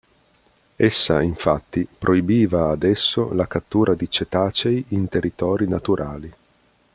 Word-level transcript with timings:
Essa 0.77 1.21
infatti 1.21 1.85
proibiva 1.87 2.71
ad 2.71 2.81
esso 2.81 3.35
la 3.35 3.45
cattura 3.45 3.93
di 3.93 4.09
cetacei 4.09 4.83
in 4.87 5.07
territori 5.07 5.67
naturali. 5.67 6.33